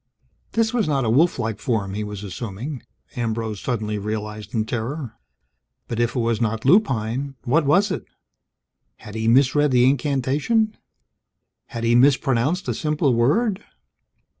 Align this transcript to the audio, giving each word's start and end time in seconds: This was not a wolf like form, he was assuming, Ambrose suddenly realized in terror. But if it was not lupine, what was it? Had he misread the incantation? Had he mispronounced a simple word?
This 0.53 0.73
was 0.73 0.87
not 0.87 1.05
a 1.05 1.11
wolf 1.11 1.37
like 1.37 1.59
form, 1.59 1.93
he 1.93 2.03
was 2.03 2.23
assuming, 2.23 2.81
Ambrose 3.15 3.59
suddenly 3.59 3.99
realized 3.99 4.51
in 4.55 4.65
terror. 4.65 5.13
But 5.87 5.99
if 5.99 6.15
it 6.15 6.19
was 6.19 6.41
not 6.41 6.65
lupine, 6.65 7.35
what 7.43 7.67
was 7.67 7.91
it? 7.91 8.05
Had 8.95 9.13
he 9.13 9.27
misread 9.27 9.69
the 9.69 9.87
incantation? 9.87 10.75
Had 11.67 11.83
he 11.83 11.93
mispronounced 11.93 12.67
a 12.67 12.73
simple 12.73 13.13
word? 13.13 13.63